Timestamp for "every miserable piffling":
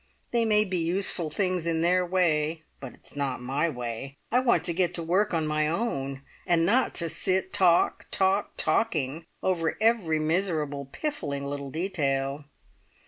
9.79-11.45